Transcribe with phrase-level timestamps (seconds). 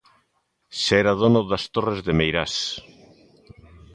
[0.81, 2.55] Xa era dono das Torres de Meirás.